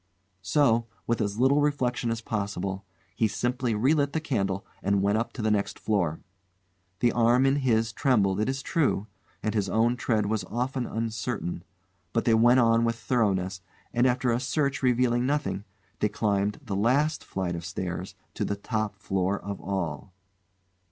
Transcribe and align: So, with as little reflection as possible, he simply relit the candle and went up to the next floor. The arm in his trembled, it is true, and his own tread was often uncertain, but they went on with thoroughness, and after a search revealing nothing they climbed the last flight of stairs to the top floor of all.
So, 0.41 0.87
with 1.05 1.21
as 1.21 1.37
little 1.37 1.61
reflection 1.61 2.09
as 2.09 2.21
possible, 2.21 2.83
he 3.15 3.27
simply 3.27 3.75
relit 3.75 4.13
the 4.13 4.19
candle 4.19 4.65
and 4.81 5.03
went 5.03 5.19
up 5.19 5.31
to 5.33 5.43
the 5.43 5.51
next 5.51 5.77
floor. 5.77 6.19
The 7.01 7.11
arm 7.11 7.45
in 7.45 7.57
his 7.57 7.93
trembled, 7.93 8.39
it 8.39 8.49
is 8.49 8.63
true, 8.63 9.05
and 9.43 9.53
his 9.53 9.69
own 9.69 9.95
tread 9.97 10.25
was 10.25 10.43
often 10.45 10.87
uncertain, 10.87 11.63
but 12.13 12.25
they 12.25 12.33
went 12.33 12.59
on 12.59 12.83
with 12.83 12.95
thoroughness, 12.95 13.61
and 13.93 14.07
after 14.07 14.31
a 14.31 14.39
search 14.39 14.81
revealing 14.81 15.27
nothing 15.27 15.65
they 15.99 16.09
climbed 16.09 16.61
the 16.63 16.75
last 16.75 17.23
flight 17.23 17.55
of 17.55 17.63
stairs 17.63 18.15
to 18.33 18.43
the 18.43 18.55
top 18.55 18.95
floor 18.95 19.37
of 19.37 19.61
all. 19.61 20.13